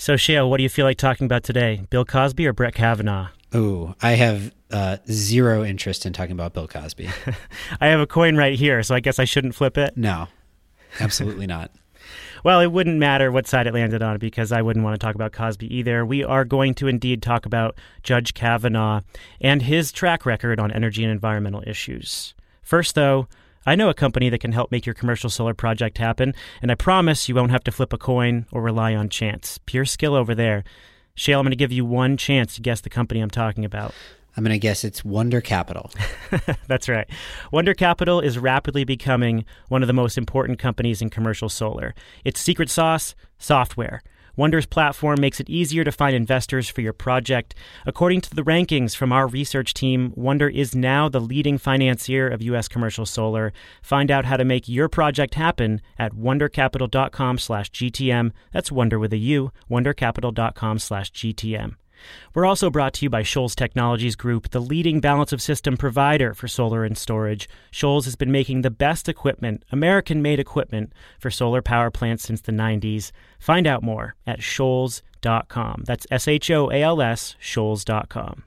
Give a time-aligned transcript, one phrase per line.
[0.00, 1.82] So, Shayle, what do you feel like talking about today?
[1.90, 3.30] Bill Cosby or Brett Kavanaugh?
[3.52, 7.08] Oh, I have uh, zero interest in talking about Bill Cosby.
[7.80, 9.96] I have a coin right here, so I guess I shouldn't flip it.
[9.96, 10.28] No,
[11.00, 11.72] absolutely not.
[12.44, 15.16] Well, it wouldn't matter what side it landed on because I wouldn't want to talk
[15.16, 16.06] about Cosby either.
[16.06, 19.00] We are going to indeed talk about Judge Kavanaugh
[19.40, 22.34] and his track record on energy and environmental issues.
[22.62, 23.26] First, though,
[23.66, 26.74] I know a company that can help make your commercial solar project happen, and I
[26.74, 29.58] promise you won't have to flip a coin or rely on chance.
[29.66, 30.64] Pure skill over there.
[31.16, 33.92] Shayle, I'm going to give you one chance to guess the company I'm talking about.
[34.36, 35.90] I'm going to guess it's Wunder Capital.
[36.68, 37.08] That's right.
[37.50, 41.92] Wunder Capital is rapidly becoming one of the most important companies in commercial solar.
[42.24, 44.00] Its secret sauce software.
[44.38, 47.56] Wunder's platform makes it easier to find investors for your project.
[47.84, 52.40] According to the rankings from our research team, Wunder is now the leading financier of
[52.42, 52.68] U.S.
[52.68, 53.52] commercial solar.
[53.82, 58.30] Find out how to make your project happen at wundercapital.com slash GTM.
[58.52, 59.50] That's Wunder with a U.
[59.68, 61.74] Wundercapital.com/gtm.
[62.34, 66.34] We're also brought to you by Shoals Technologies Group, the leading balance of system provider
[66.34, 67.48] for solar and storage.
[67.70, 72.40] Shoals has been making the best equipment, American made equipment, for solar power plants since
[72.40, 73.12] the 90s.
[73.38, 75.84] Find out more at shoals.com.
[75.86, 78.44] That's S H O A L S, shoals.com.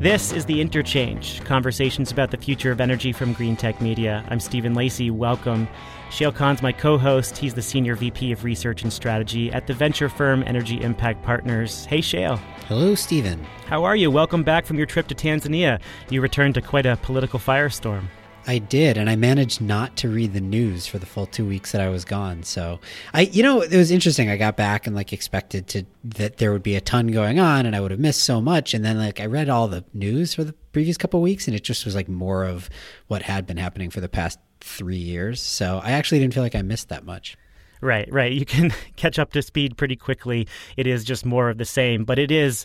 [0.00, 4.24] This is The Interchange, conversations about the future of energy from Greentech Media.
[4.28, 5.10] I'm Stephen Lacey.
[5.10, 5.66] Welcome.
[6.08, 7.36] Shayle Kann's my co host.
[7.36, 11.84] He's the Senior VP of Research and Strategy at the venture firm Energy Impact Partners.
[11.86, 12.38] Hey, Shayle.
[12.68, 13.44] Hello, Stephen.
[13.66, 14.08] How are you?
[14.08, 15.80] Welcome back from your trip to Tanzania.
[16.10, 18.04] You returned to quite a political firestorm.
[18.48, 21.72] I did, and I managed not to read the news for the full two weeks
[21.72, 22.44] that I was gone.
[22.44, 22.80] So
[23.12, 24.30] I, you know, it was interesting.
[24.30, 27.66] I got back and like expected to that there would be a ton going on,
[27.66, 28.72] and I would have missed so much.
[28.72, 31.62] And then like I read all the news for the previous couple weeks, and it
[31.62, 32.70] just was like more of
[33.06, 35.42] what had been happening for the past three years.
[35.42, 37.36] So I actually didn't feel like I missed that much.
[37.82, 38.32] Right, right.
[38.32, 40.48] You can catch up to speed pretty quickly.
[40.78, 42.64] It is just more of the same, but it is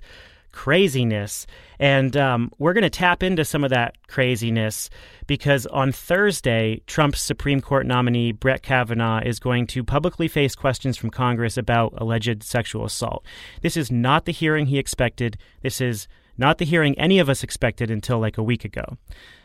[0.53, 1.45] craziness.
[1.79, 4.89] And um, we're going to tap into some of that craziness
[5.27, 10.95] because on Thursday, Trump's Supreme Court nominee, Brett Kavanaugh, is going to publicly face questions
[10.95, 13.25] from Congress about alleged sexual assault.
[13.61, 15.37] This is not the hearing he expected.
[15.61, 18.97] This is not the hearing any of us expected until like a week ago.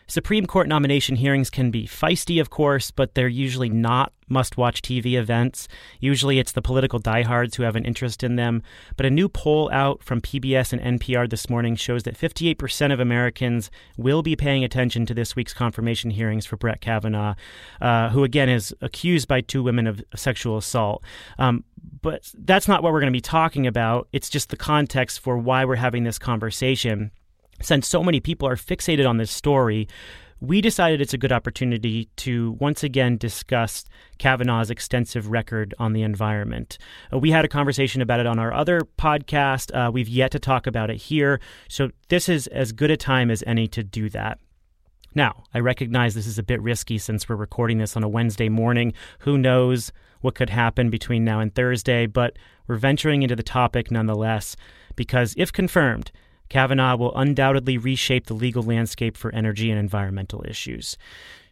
[0.08, 4.82] Supreme Court nomination hearings can be feisty, of course, but they're usually not must watch
[4.82, 5.68] TV events.
[6.00, 8.62] Usually it's the political diehards who have an interest in them.
[8.96, 13.00] But a new poll out from PBS and NPR this morning shows that 58% of
[13.00, 17.34] Americans will be paying attention to this week's confirmation hearings for Brett Kavanaugh,
[17.80, 21.02] uh, who again is accused by two women of sexual assault.
[21.38, 21.64] Um,
[22.00, 24.08] but that's not what we're going to be talking about.
[24.12, 27.10] It's just the context for why we're having this conversation
[27.60, 29.88] since so many people are fixated on this story,
[30.40, 33.84] we decided it's a good opportunity to once again discuss
[34.18, 36.78] Kavanaugh's extensive record on the environment.
[37.12, 39.74] Uh, we had a conversation about it on our other podcast.
[39.74, 41.40] Uh, we've yet to talk about it here.
[41.68, 44.38] So, this is as good a time as any to do that.
[45.14, 48.48] Now, I recognize this is a bit risky since we're recording this on a Wednesday
[48.48, 48.92] morning.
[49.20, 49.90] Who knows
[50.20, 52.36] what could happen between now and Thursday, but
[52.66, 54.54] we're venturing into the topic nonetheless
[54.94, 56.12] because, if confirmed,
[56.48, 60.96] Kavanaugh will undoubtedly reshape the legal landscape for energy and environmental issues.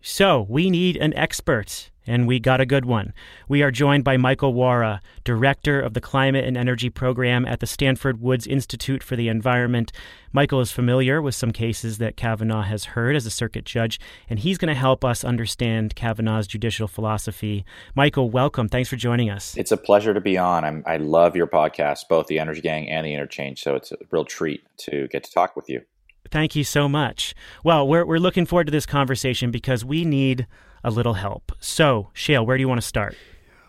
[0.01, 3.13] So, we need an expert and we got a good one.
[3.49, 7.67] We are joined by Michael Wara, Director of the Climate and Energy Program at the
[7.67, 9.93] Stanford Woods Institute for the Environment.
[10.33, 14.39] Michael is familiar with some cases that Kavanaugh has heard as a circuit judge, and
[14.39, 17.65] he's going to help us understand Kavanaugh's judicial philosophy.
[17.95, 18.69] Michael, welcome.
[18.69, 19.57] Thanks for joining us.
[19.57, 20.65] It's a pleasure to be on.
[20.65, 23.97] I'm, I love your podcast, both the Energy Gang and the Interchange, so it's a
[24.11, 25.83] real treat to get to talk with you.
[26.31, 27.35] Thank you so much.
[27.63, 30.47] Well, we're, we're looking forward to this conversation because we need
[30.87, 31.53] a little help.
[31.61, 33.17] So, Shayle, where do you want to start?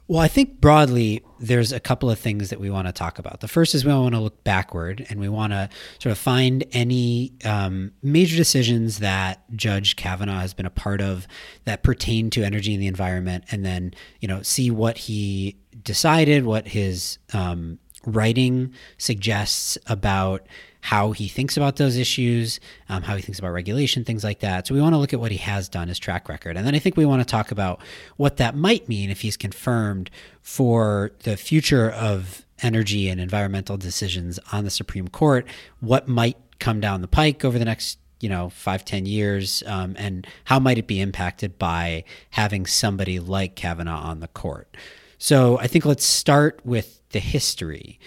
[0.08, 3.42] Well, I think broadly, there's a couple of things that we want to talk about.
[3.42, 5.68] The first is we want to look backward and we want to
[6.00, 11.28] sort of find any um, major decisions that Judge Kavanaugh has been a part of
[11.66, 16.46] that pertain to energy and the environment, and then you know see what he decided,
[16.46, 20.48] what his um, writing suggests about
[20.82, 22.60] how he thinks about those issues,
[22.90, 24.68] um, how he thinks about regulation, things like that.
[24.68, 26.56] So we want to look at what he has done, his track record.
[26.58, 27.82] And then I think we want to talk about
[28.16, 30.10] what that might mean if he's confirmed
[30.42, 35.46] for the future of energy and environmental decisions on the Supreme Court,
[35.80, 39.96] what might come down the pike over the next you know five ten years um,
[39.98, 44.76] and how might it be impacted by having somebody like kavanaugh on the court
[45.18, 48.00] so i think let's start with the history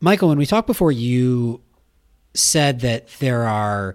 [0.00, 1.62] michael when we talked before you
[2.34, 3.94] said that there are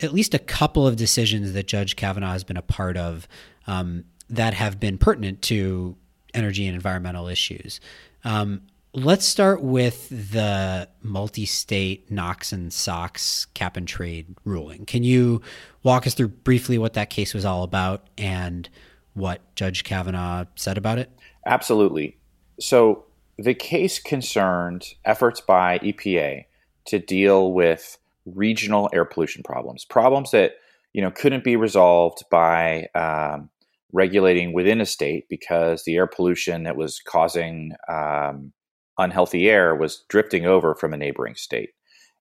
[0.00, 3.28] at least a couple of decisions that Judge Kavanaugh has been a part of
[3.66, 5.96] um, that have been pertinent to
[6.32, 7.80] energy and environmental issues.
[8.24, 14.86] Um, let's start with the multi-state NOx and SOx cap and trade ruling.
[14.86, 15.42] Can you
[15.82, 18.68] walk us through briefly what that case was all about and
[19.14, 21.10] what Judge Kavanaugh said about it?
[21.46, 22.16] Absolutely.
[22.58, 23.04] So
[23.36, 26.44] the case concerned efforts by EPA
[26.86, 30.52] to deal with regional air pollution problems, problems that
[30.92, 33.50] you know couldn't be resolved by um,
[33.92, 38.52] regulating within a state because the air pollution that was causing um,
[38.98, 41.70] unhealthy air was drifting over from a neighboring state.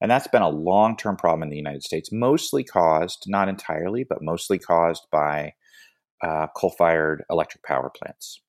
[0.01, 4.04] And that's been a long term problem in the United States, mostly caused, not entirely,
[4.04, 5.54] but mostly caused by
[6.21, 8.42] uh, coal fired electric power plants.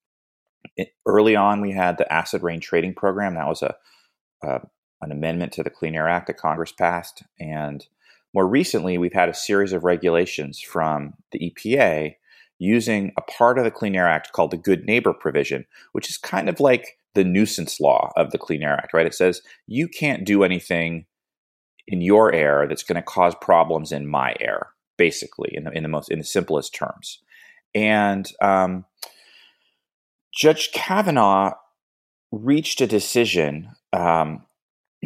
[0.76, 3.34] It, early on, we had the acid rain trading program.
[3.34, 3.75] That was a,
[4.43, 4.61] a
[5.04, 7.22] an amendment to the Clean Air Act that Congress passed.
[7.38, 7.86] And
[8.32, 12.16] more recently, we've had a series of regulations from the EPA
[12.58, 16.16] using a part of the Clean Air Act called the Good Neighbor provision, which is
[16.16, 19.06] kind of like the nuisance law of the Clean Air Act, right?
[19.06, 21.06] It says you can't do anything
[21.86, 25.82] in your air that's going to cause problems in my air, basically, in the, in
[25.82, 27.20] the most in the simplest terms.
[27.74, 28.84] And um,
[30.34, 31.52] Judge Kavanaugh
[32.32, 34.44] reached a decision um,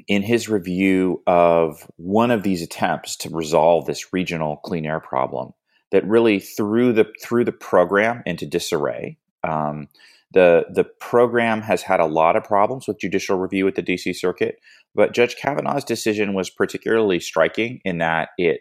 [0.06, 5.52] in his review of one of these attempts to resolve this regional clean air problem
[5.90, 9.16] that really threw the threw the program into disarray.
[9.44, 9.88] Um,
[10.32, 14.14] the the program has had a lot of problems with judicial review at the DC
[14.14, 14.60] Circuit,
[14.94, 18.60] but Judge Kavanaugh's decision was particularly striking in that it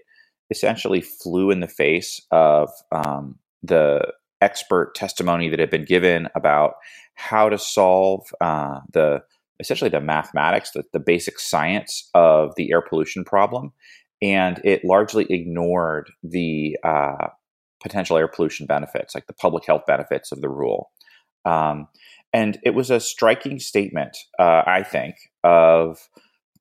[0.49, 6.75] essentially flew in the face of um, the expert testimony that had been given about
[7.15, 9.21] how to solve uh, the
[9.59, 13.73] essentially the mathematics, the, the basic science of the air pollution problem,
[14.21, 17.27] and it largely ignored the uh,
[17.81, 20.91] potential air pollution benefits, like the public health benefits of the rule.
[21.45, 21.87] Um,
[22.33, 26.09] and it was a striking statement, uh, I think, of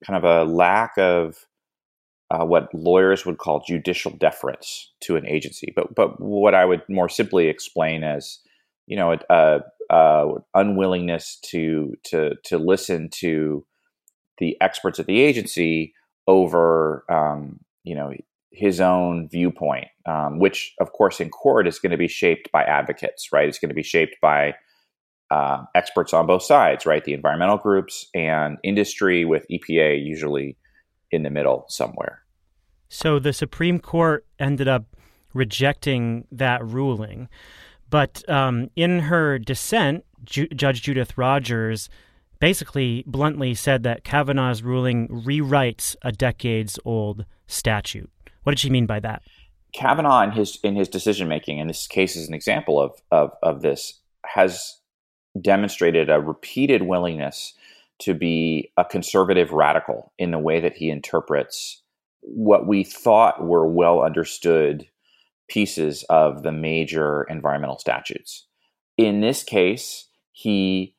[0.07, 1.37] kind of a lack of
[2.31, 6.83] uh, what lawyers would call judicial deference to an agency, but but what I would
[6.89, 8.41] more simply explain as,
[8.87, 9.61] you know, a, a,
[9.91, 13.65] a unwillingness to to to listen to
[14.39, 15.95] the experts at the agency
[16.27, 18.13] over um, you know
[18.53, 22.63] his own viewpoint, um, which of course in court is going to be shaped by
[22.63, 23.49] advocates, right?
[23.49, 24.55] It's going to be shaped by
[25.31, 27.05] uh, experts on both sides, right?
[27.05, 30.57] The environmental groups and industry, with EPA usually
[31.11, 32.23] in the middle somewhere.
[32.89, 34.85] So the Supreme Court ended up
[35.35, 37.29] rejecting that ruling.
[37.91, 41.89] But um, in her dissent, Ju- Judge Judith Rogers
[42.41, 48.11] basically bluntly said that Kavanaugh's ruling rewrites a decades old statute.
[48.43, 49.23] What did she mean by that?
[49.73, 53.33] Kavanaugh in his in his decision making, and this case is an example of, of
[53.43, 54.79] of this, has
[55.41, 57.55] demonstrated a repeated willingness
[57.99, 61.83] to be a conservative radical in the way that he interprets
[62.27, 64.87] what we thought were well understood
[65.49, 68.47] pieces of the major environmental statutes.
[68.97, 70.95] In this case, he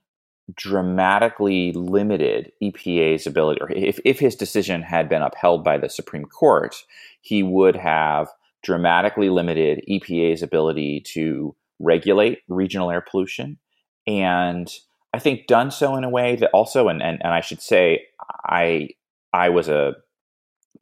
[0.55, 6.25] dramatically limited EPA's ability, or if, if his decision had been upheld by the Supreme
[6.25, 6.75] Court,
[7.21, 8.29] he would have
[8.63, 13.57] dramatically limited EPA's ability to regulate regional air pollution.
[14.05, 14.71] And
[15.13, 18.05] I think done so in a way that also, and, and, and I should say,
[18.45, 18.89] I
[19.33, 19.93] I was a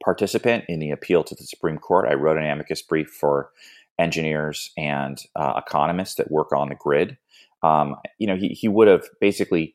[0.02, 2.08] participant in the appeal to the Supreme Court.
[2.08, 3.50] I wrote an amicus brief for
[3.98, 7.16] engineers and uh, economists that work on the grid
[7.62, 9.74] um, you know, he, he would have basically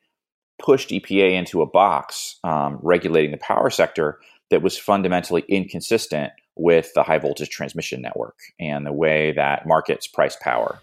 [0.59, 6.93] pushed EPA into a box um, regulating the power sector that was fundamentally inconsistent with
[6.93, 10.79] the high voltage transmission network and the way that markets price power.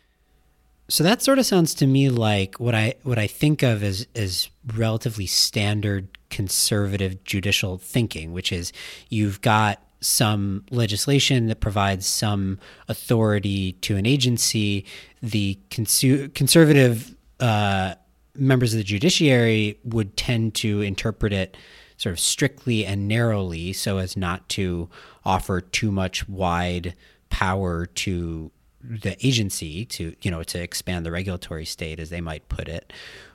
[0.88, 4.06] So that sort of sounds to me like what I what I think of as
[4.14, 8.72] as relatively standard conservative judicial thinking, which is
[9.08, 12.58] you've got some legislation that provides some
[12.88, 14.84] authority to an agency,
[15.22, 17.94] the consu- conservative uh,
[18.34, 21.56] members of the judiciary would tend to interpret it
[21.96, 24.88] sort of strictly and narrowly so as not to
[25.24, 26.94] offer too much wide
[27.28, 32.48] power to the agency to you know to expand the regulatory state as they might
[32.48, 32.92] put it.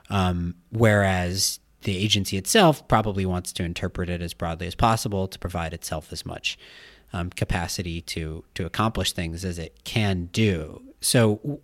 [0.10, 5.40] Um, whereas the agency itself probably wants to interpret it as broadly as possible to
[5.40, 6.58] provide itself as much
[7.14, 10.82] um, capacity to to accomplish things as it can do.
[11.02, 11.60] So,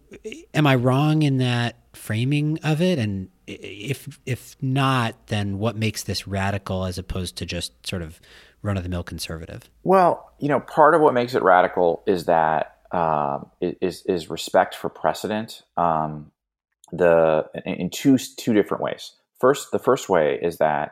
[0.54, 3.00] am I wrong in that framing of it?
[3.00, 8.20] And if if not, then what makes this radical as opposed to just sort of
[8.62, 9.70] run of the mill conservative?
[9.84, 14.76] Well, you know, part of what makes it radical is that um, is is respect
[14.76, 15.64] for precedent.
[15.78, 16.32] Um,
[16.92, 19.14] the in two two different ways.
[19.40, 20.92] First, the first way is that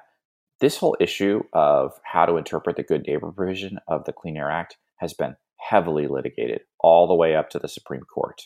[0.60, 4.50] this whole issue of how to interpret the good neighbor provision of the Clean Air
[4.50, 8.44] Act has been heavily litigated all the way up to the Supreme Court.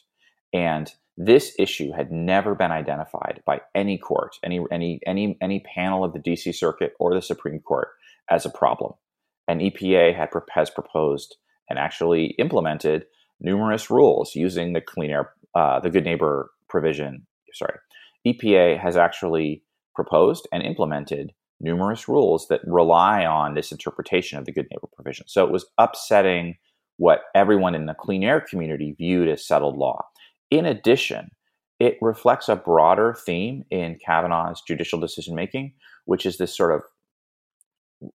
[0.54, 6.04] And this issue had never been identified by any court, any any any any panel
[6.04, 7.90] of the DC Circuit or the Supreme Court
[8.30, 8.94] as a problem.
[9.48, 11.38] And EPA had has proposed
[11.70, 13.06] and actually implemented
[13.40, 17.28] numerous rules using the clean air, uh, the good neighbor provision.
[17.54, 17.78] Sorry,
[18.26, 19.64] EPA has actually
[19.96, 25.26] proposed and implemented numerous rules that rely on this interpretation of the good neighbor provision.
[25.28, 26.58] So it was upsetting
[26.98, 30.06] what everyone in the clean air community viewed as settled law.
[30.50, 31.32] In addition,
[31.80, 35.74] it reflects a broader theme in Kavanaugh's judicial decision making,
[36.06, 36.82] which is this sort of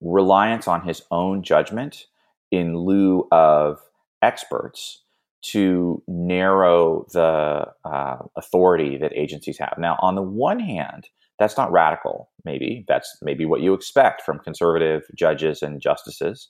[0.00, 2.06] reliance on his own judgment
[2.50, 3.80] in lieu of
[4.22, 5.02] experts
[5.42, 9.74] to narrow the uh, authority that agencies have.
[9.78, 12.84] Now, on the one hand, that's not radical, maybe.
[12.88, 16.48] That's maybe what you expect from conservative judges and justices.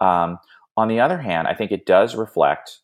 [0.00, 0.38] Um,
[0.76, 2.80] on the other hand, I think it does reflect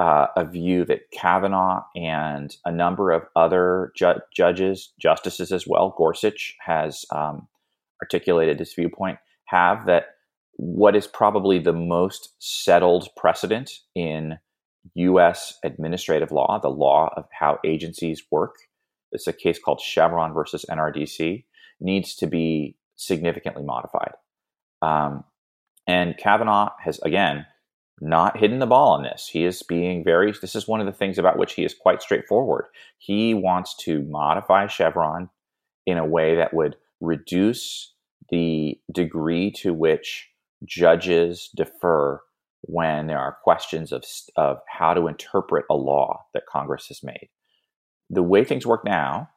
[0.00, 5.94] uh, a view that Kavanaugh and a number of other ju- judges, justices as well,
[5.96, 7.46] Gorsuch has um,
[8.02, 10.06] articulated this viewpoint, have that
[10.56, 14.38] what is probably the most settled precedent in
[14.94, 15.58] U.S.
[15.64, 18.54] administrative law, the law of how agencies work,
[19.14, 21.44] it's a case called Chevron versus NRDC,
[21.80, 24.12] needs to be significantly modified.
[24.82, 25.24] Um,
[25.86, 27.46] and Kavanaugh has, again,
[28.00, 29.28] not hidden the ball on this.
[29.28, 32.02] He is being very, this is one of the things about which he is quite
[32.02, 32.66] straightforward.
[32.98, 35.30] He wants to modify Chevron
[35.86, 37.92] in a way that would reduce
[38.30, 40.30] the degree to which
[40.64, 42.20] judges defer
[42.62, 44.04] when there are questions of,
[44.36, 47.28] of how to interpret a law that Congress has made.
[48.14, 49.30] The way things work now,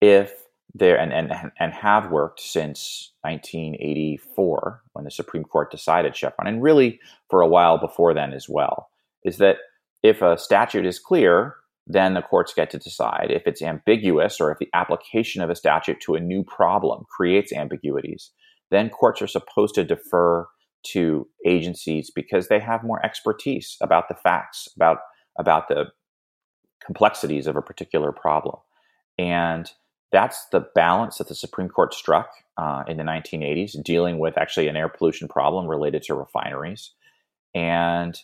[0.00, 0.32] if
[0.74, 6.62] there and, and and have worked since 1984 when the Supreme Court decided Chevron, and
[6.62, 7.00] really
[7.30, 8.90] for a while before then as well,
[9.24, 9.58] is that
[10.02, 11.54] if a statute is clear,
[11.86, 13.30] then the courts get to decide.
[13.30, 17.52] If it's ambiguous or if the application of a statute to a new problem creates
[17.52, 18.32] ambiguities,
[18.70, 20.46] then courts are supposed to defer
[20.92, 24.98] to agencies because they have more expertise about the facts, about
[25.38, 25.86] about the
[26.84, 28.56] complexities of a particular problem.
[29.18, 29.70] And
[30.12, 34.68] that's the balance that the Supreme Court struck uh, in the 1980s, dealing with actually
[34.68, 36.92] an air pollution problem related to refineries.
[37.54, 38.18] And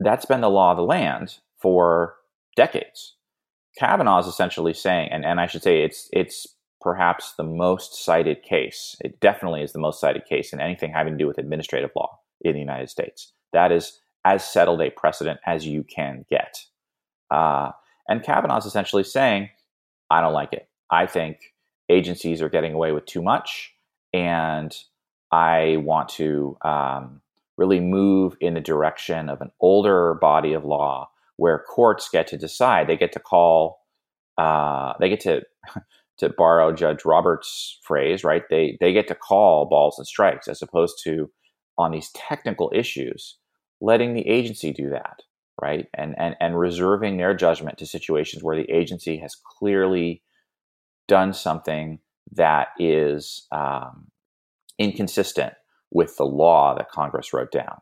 [0.00, 2.16] that's been the law of the land for
[2.56, 3.14] decades.
[3.78, 6.46] Kavanaugh is essentially saying, and, and I should say it's it's
[6.80, 8.96] perhaps the most cited case.
[9.00, 12.18] It definitely is the most cited case in anything having to do with administrative law
[12.40, 13.32] in the United States.
[13.52, 16.64] That is as settled a precedent as you can get.
[17.30, 17.70] Uh,
[18.08, 19.48] and Kavanaugh is essentially saying,
[20.10, 20.68] I don't like it.
[20.90, 21.38] I think
[21.88, 23.72] agencies are getting away with too much,
[24.12, 24.76] and
[25.30, 27.22] I want to um,
[27.56, 32.36] really move in the direction of an older body of law where courts get to
[32.36, 32.86] decide.
[32.86, 33.80] They get to call,
[34.38, 35.42] uh, they get to
[36.18, 38.42] to borrow Judge Roberts' phrase, right?
[38.50, 41.30] They they get to call balls and strikes as opposed to
[41.78, 43.38] on these technical issues,
[43.80, 45.22] letting the agency do that,
[45.60, 45.86] right?
[45.94, 50.22] And and and reserving their judgment to situations where the agency has clearly
[51.08, 51.98] done something
[52.32, 54.08] that is um,
[54.78, 55.54] inconsistent
[55.90, 57.80] with the law that Congress wrote down.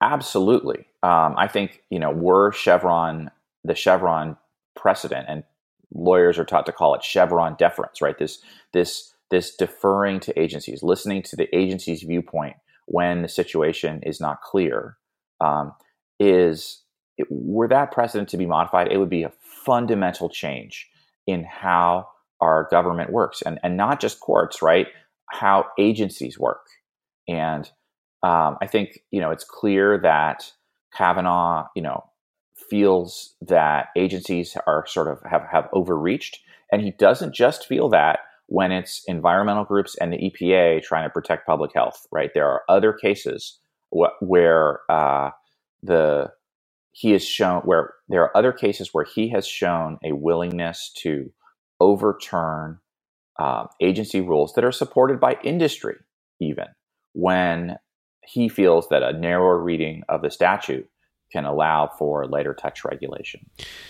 [0.00, 0.86] Absolutely.
[1.02, 3.30] Um, I think, you know, were Chevron,
[3.64, 4.36] the Chevron
[4.76, 5.42] precedent, and
[5.92, 8.16] lawyers are taught to call it Chevron deference, right?
[8.18, 8.38] This,
[8.72, 12.56] this, this deferring to agencies, listening to the agency's viewpoint
[12.86, 14.96] when the situation is not clear,
[15.40, 15.72] um,
[16.18, 16.82] is
[17.18, 19.32] it, were that precedent to be modified, it would be a
[19.64, 20.88] fundamental change
[21.26, 22.08] in how
[22.40, 24.86] our government works, and and not just courts, right?
[25.30, 26.66] How agencies work,
[27.26, 27.70] and
[28.22, 30.50] um, I think you know it's clear that
[30.96, 32.04] Kavanaugh, you know,
[32.70, 36.40] feels that agencies are sort of have have overreached,
[36.72, 41.10] and he doesn't just feel that when it's environmental groups and the EPA trying to
[41.10, 42.06] protect public health.
[42.10, 43.58] Right, there are other cases
[43.90, 45.30] wh- where uh,
[45.82, 46.30] the
[46.92, 51.32] he has shown where there are other cases where he has shown a willingness to
[51.80, 52.80] overturn
[53.38, 55.94] uh, agency rules that are supported by industry,
[56.40, 56.66] even
[57.12, 57.76] when
[58.24, 60.88] he feels that a narrower reading of the statute
[61.32, 63.40] can allow for later touch regulation.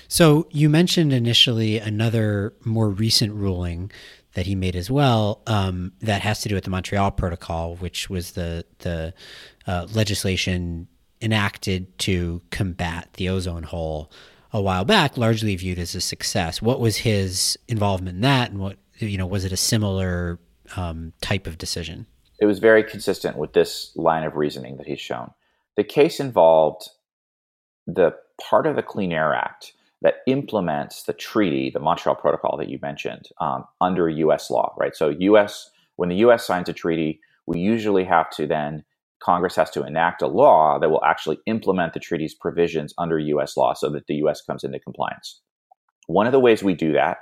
[0.09, 3.91] So you mentioned initially another more recent ruling
[4.38, 8.09] that he made as well um, that has to do with the Montreal Protocol, which
[8.09, 9.12] was the the
[9.66, 10.87] uh, legislation
[11.21, 14.12] enacted to combat the ozone hole
[14.52, 16.62] a while back, largely viewed as a success.
[16.62, 20.38] What was his involvement in that, and what you know was it a similar
[20.76, 22.07] um, type of decision?
[22.38, 25.33] It was very consistent with this line of reasoning that he's shown.
[25.76, 26.88] The case involved
[27.88, 32.69] the part of the Clean Air Act that implements the treaty, the Montreal Protocol that
[32.69, 34.50] you mentioned, um, under U.S.
[34.50, 34.95] law, right?
[34.95, 35.71] So, U.S.
[35.97, 36.47] when the U.S.
[36.47, 38.85] signs a treaty, we usually have to then
[39.21, 43.57] Congress has to enact a law that will actually implement the treaty's provisions under U.S.
[43.57, 44.40] law, so that the U.S.
[44.40, 45.40] comes into compliance.
[46.07, 47.19] One of the ways we do that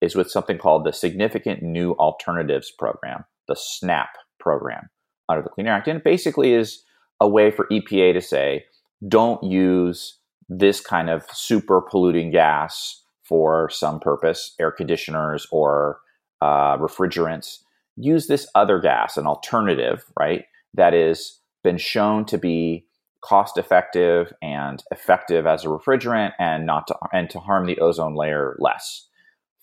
[0.00, 4.90] is with something called the Significant New Alternatives Program, the SNAP program
[5.28, 6.84] under the Clean Air Act, and it basically is
[7.20, 8.64] a way for EPA to say,
[9.08, 10.18] don't use
[10.48, 16.00] this kind of super polluting gas for some purpose, air conditioners or
[16.40, 17.58] uh, refrigerants.
[17.96, 20.44] Use this other gas, an alternative, right?
[20.74, 22.86] That has been shown to be
[23.20, 28.14] cost effective and effective as a refrigerant and not to and to harm the ozone
[28.14, 29.06] layer less.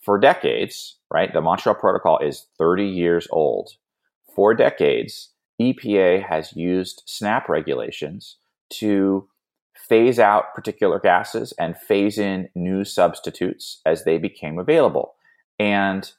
[0.02, 1.34] For decades, right?
[1.34, 3.72] The Montreal Protocol is 30 years old.
[4.36, 8.38] For decades, EPA has used SNAP regulations
[8.72, 9.28] to
[9.88, 15.16] phase out particular gases and phase in new substitutes as they became available.
[15.60, 16.12] And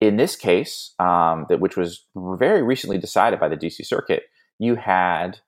[0.00, 4.24] in this case, um, that which was very recently decided by the DC Circuit,
[4.58, 5.38] you had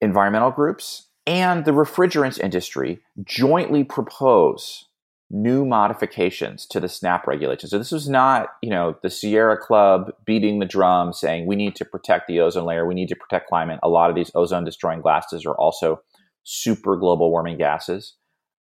[0.00, 4.86] environmental groups and the refrigerants industry jointly propose
[5.28, 7.70] new modifications to the SNAP regulations.
[7.70, 11.74] So this was not, you know, the Sierra Club beating the drum saying we need
[11.76, 13.80] to protect the ozone layer, we need to protect climate.
[13.82, 16.00] A lot of these ozone destroying gases are also
[16.46, 18.14] super global warming gases.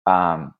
[0.07, 0.53] Um,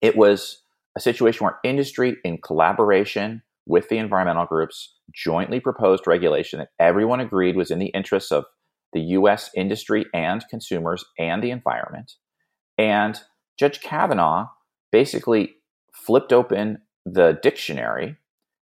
[0.00, 0.62] it was
[0.96, 7.20] a situation where industry, in collaboration with the environmental groups, jointly proposed regulation that everyone
[7.20, 8.44] agreed was in the interests of
[8.92, 12.12] the US industry and consumers and the environment.
[12.78, 13.20] And
[13.58, 14.48] Judge Kavanaugh
[14.90, 15.56] basically
[15.92, 18.16] flipped open the dictionary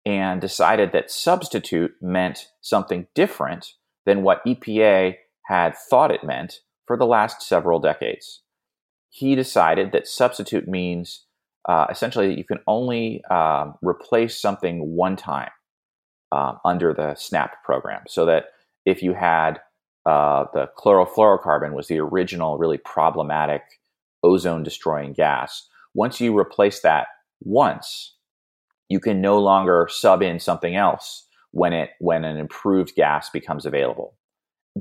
[0.06, 3.74] and decided that substitute meant something different
[4.06, 8.42] than what EPA had thought it meant for the last several decades.
[9.10, 11.26] He decided that substitute means
[11.68, 15.50] uh, essentially that you can only um, replace something one time
[16.32, 18.04] um, under the SNAP program.
[18.08, 18.46] So that
[18.86, 19.60] if you had
[20.06, 23.62] uh, the chlorofluorocarbon was the original really problematic
[24.24, 27.08] ozone destroying gas, once you replace that
[27.42, 28.16] once,
[28.90, 33.66] you can no longer sub in something else when it when an improved gas becomes
[33.66, 34.17] available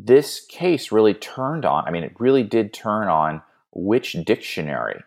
[0.05, 5.03] this case really turned on, I mean, it really did turn on which dictionary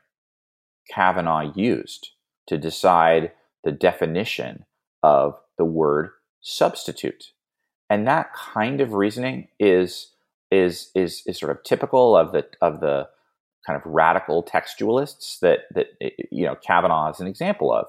[0.89, 2.11] Kavanaugh used
[2.47, 3.31] to decide
[3.63, 4.65] the definition
[5.03, 7.31] of the word substitute.
[7.89, 10.11] And that kind of reasoning is
[10.51, 13.07] is is is sort of typical of the of the
[13.65, 15.87] kind of radical textualists that that
[16.31, 17.87] you know Kavanaugh is an example of.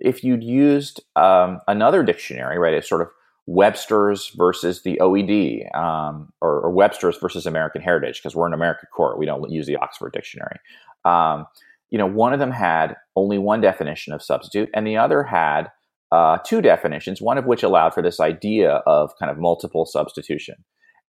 [0.00, 3.08] If you'd used um, another dictionary, right, a sort of
[3.50, 8.88] Webster's versus the OED, um, or, or, Webster's versus American Heritage, because we're an American
[8.94, 9.18] court.
[9.18, 10.58] We don't use the Oxford Dictionary.
[11.04, 11.46] Um,
[11.90, 15.72] you know, one of them had only one definition of substitute, and the other had
[16.12, 20.64] uh, two definitions, one of which allowed for this idea of kind of multiple substitution.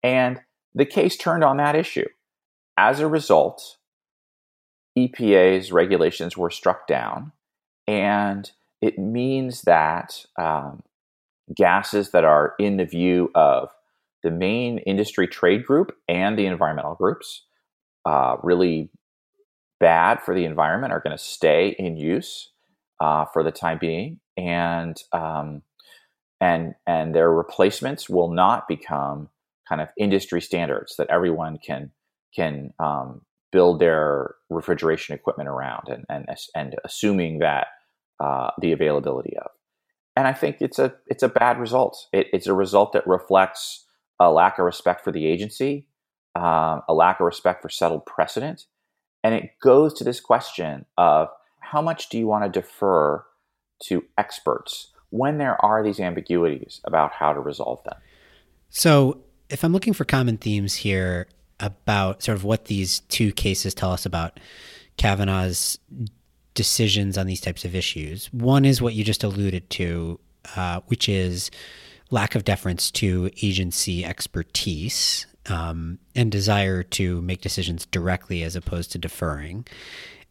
[0.04, 0.40] And
[0.76, 2.08] the case turned on that issue.
[2.78, 3.78] As a result,
[4.96, 7.32] EPA's regulations were struck down,
[7.88, 10.84] and it means that um,
[11.56, 13.70] gases that are in the view of
[14.24, 17.46] the main industry trade group and the environmental groups,
[18.06, 18.90] uh, really
[19.80, 22.52] bad for the environment, are going to stay in use
[23.00, 25.62] uh, for the time being, and um,
[26.42, 29.30] and and their replacements will not become
[29.68, 31.92] kind of industry standards that everyone can
[32.36, 37.68] can um, build their refrigeration equipment around, and and and assuming that
[38.20, 39.52] uh, the availability of
[40.18, 42.08] and I think it's a it's a bad result.
[42.12, 43.86] It, it's a result that reflects
[44.20, 45.86] a lack of respect for the agency,
[46.36, 48.66] um, a lack of respect for settled precedent,
[49.24, 53.24] and it goes to this question of how much do you want to defer
[53.84, 57.98] to experts when there are these ambiguities about how to resolve them.
[58.70, 61.28] So, if I'm looking for common themes here
[61.60, 64.40] about sort of what these two cases tell us about
[64.98, 65.78] Kavanaugh's
[66.58, 68.28] decisions on these types of issues.
[68.34, 70.20] One is what you just alluded to,
[70.56, 71.50] uh, which is
[72.12, 75.26] lack of deference to agency expertise.
[75.50, 79.66] um, and desire to make decisions directly as opposed to deferring.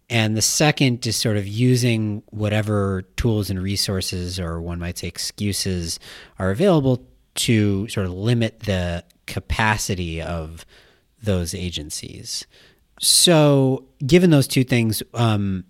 [0.09, 5.09] And the second is sort of using whatever tools and resources, or one might say
[5.09, 5.99] excuses,
[6.39, 7.05] are available
[7.37, 10.65] to sort of limit the capacity of
[11.23, 12.47] those agencies.
[13.01, 15.65] So, given those two things, um,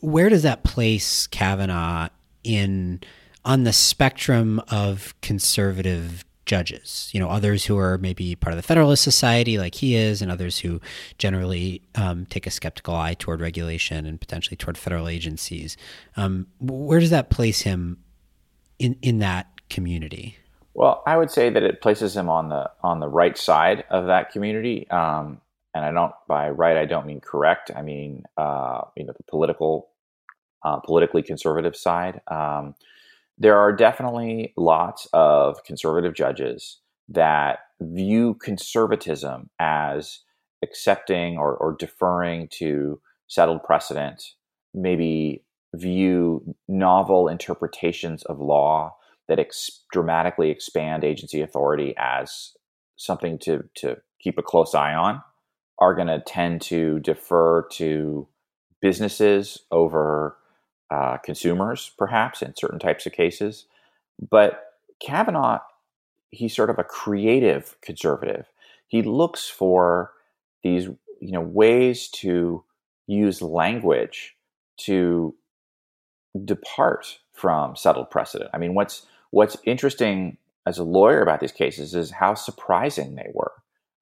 [0.00, 2.08] where does that place Kavanaugh
[2.44, 3.00] in
[3.44, 7.10] on the spectrum of conservative judges?
[7.12, 10.30] You know, others who are maybe part of the Federalist Society, like he is, and
[10.30, 10.80] others who
[11.18, 15.76] generally um, take a skeptical eye toward regulation and potentially toward federal agencies.
[16.16, 17.98] Um, where does that place him
[18.78, 20.36] in in that community?
[20.74, 24.06] Well, I would say that it places him on the on the right side of
[24.06, 24.88] that community.
[24.90, 25.40] Um,
[25.78, 27.70] and I don't by right I don't mean correct.
[27.74, 29.90] I mean uh, you know the political,
[30.64, 32.20] uh, politically conservative side.
[32.28, 32.74] Um,
[33.38, 40.20] there are definitely lots of conservative judges that view conservatism as
[40.62, 44.22] accepting or, or deferring to settled precedent,
[44.74, 48.96] maybe view novel interpretations of law
[49.28, 52.52] that ex- dramatically expand agency authority as
[52.96, 55.22] something to, to keep a close eye on
[55.78, 58.26] are going to tend to defer to
[58.80, 60.36] businesses over
[60.90, 63.66] uh, consumers, perhaps in certain types of cases.
[64.30, 65.60] But Kavanaugh,
[66.30, 68.46] he's sort of a creative conservative.
[68.86, 70.12] He looks for
[70.62, 70.84] these,
[71.20, 72.64] you know, ways to
[73.06, 74.36] use language
[74.78, 75.34] to
[76.44, 78.50] depart from settled precedent.
[78.52, 83.30] I mean, what's what's interesting as a lawyer about these cases is how surprising they
[83.32, 83.52] were.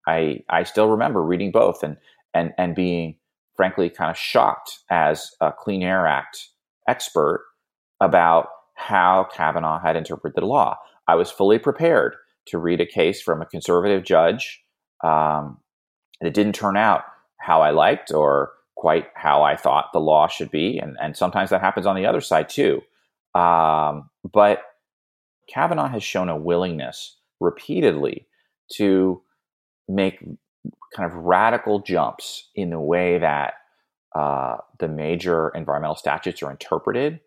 [0.06, 1.96] I I still remember reading both and
[2.34, 3.16] and and being
[3.56, 6.48] frankly kind of shocked as a Clean Air Act
[6.88, 7.44] expert
[8.00, 10.76] about how Kavanaugh had interpreted the law.
[11.08, 12.14] I was fully prepared
[12.48, 14.62] to read a case from a conservative judge
[15.02, 15.58] um,
[16.20, 17.04] that didn't turn out
[17.38, 21.50] how I liked or quite how I thought the law should be, and and sometimes
[21.50, 22.82] that happens on the other side too.
[23.34, 24.62] Um, but
[25.48, 28.26] Kavanaugh has shown a willingness repeatedly
[28.72, 29.22] to
[29.88, 30.20] make
[30.94, 33.55] kind of radical jumps in the way that
[34.14, 37.20] uh, the major environmental statutes are interpreted.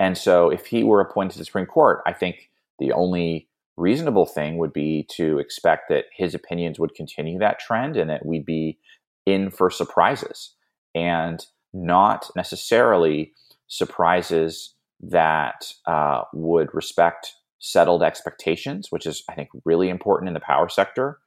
[0.00, 4.26] And so, if he were appointed to the Supreme Court, I think the only reasonable
[4.26, 8.44] thing would be to expect that his opinions would continue that trend and that we'd
[8.44, 8.78] be
[9.26, 10.54] in for surprises
[10.94, 13.32] and not necessarily
[13.68, 20.40] surprises that uh, would respect settled expectations, which is, I think, really important in the
[20.40, 21.18] power sector,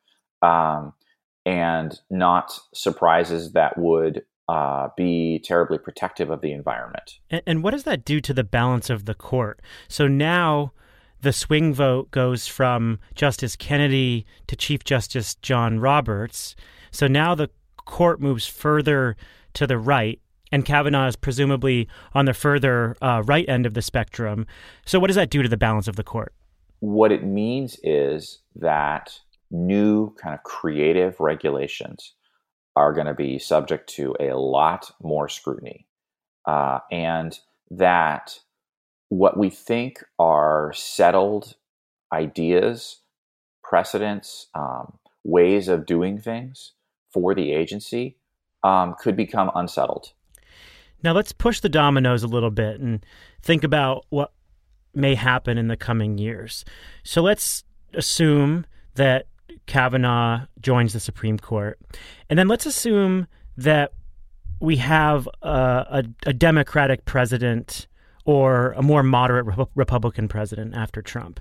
[0.42, 0.94] um,
[1.46, 7.20] and not surprises that would uh, be terribly protective of the environment.
[7.30, 9.62] And, and what does that do to the balance of the court?
[9.88, 10.74] So now
[11.22, 16.56] the swing vote goes from Justice Kennedy to Chief Justice John Roberts.
[16.92, 17.50] So now the
[17.86, 19.16] court moves further
[19.54, 20.20] to the right,
[20.52, 24.46] and Kavanaugh is presumably on the further uh, right end of the spectrum.
[24.86, 26.34] So, what does that do to the balance of the court?
[26.80, 29.20] What it means is that
[29.52, 32.14] new kind of creative regulations
[32.76, 35.86] are going to be subject to a lot more scrutiny.
[36.46, 37.38] Uh, and
[37.70, 38.40] that
[39.10, 41.56] what we think are settled
[42.14, 43.02] ideas,
[43.64, 46.74] precedents, um, ways of doing things
[47.14, 48.18] for the agency
[48.64, 50.14] um, could become unsettled.
[51.04, 53.06] Now let's push the dominoes a little bit and
[53.42, 54.34] think about what
[54.94, 56.64] may happen in the coming years.
[57.04, 59.26] So let's assume that
[59.66, 61.80] Kavanaugh joins the Supreme Court.
[62.30, 63.94] And then let's assume that
[64.60, 67.88] we have a, a, a Democratic president
[68.26, 71.40] or a more moderate Re- Republican president after Trump.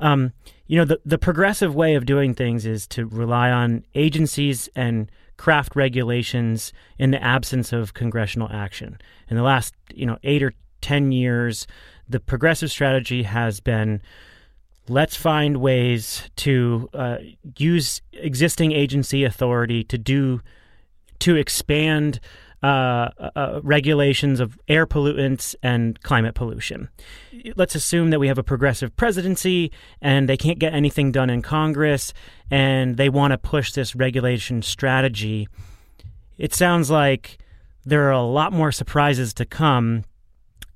[0.00, 0.32] Um,
[0.66, 5.10] you know, the, the progressive way of doing things is to rely on agencies and
[5.36, 8.98] craft regulations in the absence of congressional action.
[9.28, 11.66] In the last, you know, eight or 10 years,
[12.08, 14.02] the progressive strategy has been
[14.88, 17.18] let's find ways to uh,
[17.56, 20.40] use existing agency authority to do
[21.20, 22.20] to expand
[22.62, 26.88] uh, uh, regulations of air pollutants and climate pollution.
[27.54, 29.70] Let's assume that we have a progressive presidency
[30.00, 32.12] and they can't get anything done in Congress
[32.50, 35.48] and they want to push this regulation strategy.
[36.36, 37.38] It sounds like
[37.84, 40.04] there are a lot more surprises to come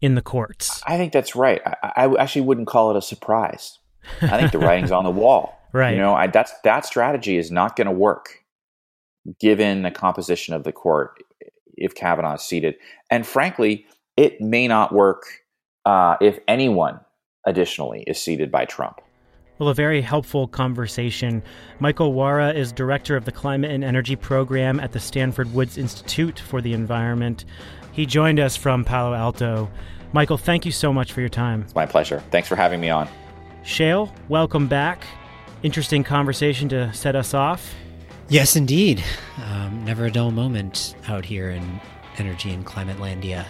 [0.00, 0.82] in the courts.
[0.86, 1.60] I think that's right.
[1.64, 3.78] I, I actually wouldn't call it a surprise.
[4.20, 5.58] I think the writing's on the wall.
[5.74, 5.92] Right.
[5.92, 8.44] You know, I, that's that strategy is not going to work
[9.40, 11.22] given the composition of the court
[11.78, 12.74] if Kavanaugh is seated.
[13.10, 13.86] And frankly,
[14.18, 15.22] it may not work
[15.86, 17.00] uh, if anyone
[17.46, 19.00] additionally is seated by Trump.
[19.58, 21.42] Well, a very helpful conversation.
[21.78, 26.38] Michael Wara is director of the Climate and Energy Program at the Stanford Woods Institute
[26.38, 27.44] for the Environment.
[27.92, 29.70] He joined us from Palo Alto.
[30.12, 31.62] Michael, thank you so much for your time.
[31.62, 32.22] It's my pleasure.
[32.30, 33.08] Thanks for having me on.
[33.64, 35.04] Shayle, welcome back.
[35.62, 37.74] Interesting conversation to set us off.
[38.28, 39.02] Yes, indeed.
[39.44, 41.80] Um, never a dull moment out here in
[42.18, 43.46] energy and climate landia.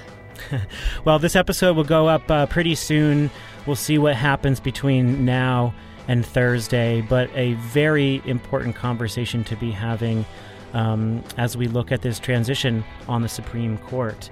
[1.05, 3.31] well, this episode will go up uh, pretty soon.
[3.67, 5.73] We'll see what happens between now
[6.09, 10.27] and Thursday, but a very important conversation to be having
[10.75, 14.29] um, as we look at this transition on the Supreme Court.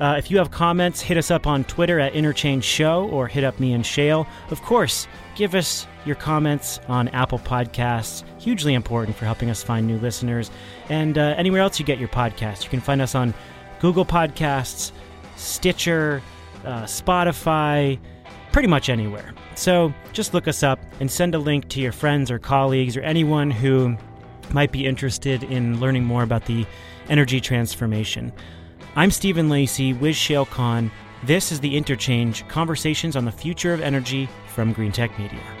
[0.00, 3.42] Uh, if you have comments, hit us up on Twitter at Interchange Show or hit
[3.42, 4.26] up me and Shayle.
[4.50, 8.22] Of course, give us your comments on Apple Podcasts.
[8.40, 10.50] Hugely important for helping us find new listeners.
[10.88, 12.62] And uh, anywhere else you get your podcast.
[12.64, 13.34] You can find us on
[13.80, 14.92] Google Podcasts,
[15.36, 16.22] Stitcher,
[16.64, 17.98] uh, Spotify,
[18.52, 19.34] pretty much anywhere.
[19.56, 23.00] So just look us up and send a link to your friends or colleagues or
[23.02, 23.96] anyone who
[24.52, 26.66] might be interested in learning more about the
[27.08, 28.32] energy transformation.
[28.98, 30.90] I'm Stephen Lacey with Shayle Kann.
[31.22, 35.57] This is The Interchange Conversations on the Future of Energy from Greentech Media.